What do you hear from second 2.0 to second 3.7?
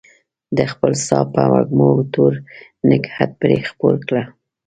تور نګهت پرې